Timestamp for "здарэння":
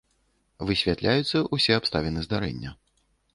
2.29-2.75